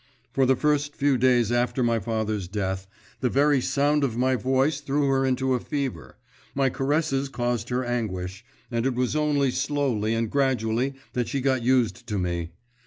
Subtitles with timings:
[0.33, 2.87] For the first few days after my father's death
[3.19, 6.17] the very sound of my voice threw her into a fever,
[6.55, 11.61] my caresses caused her anguish, and it was only slowly and gradually that she got
[11.61, 12.49] used to me.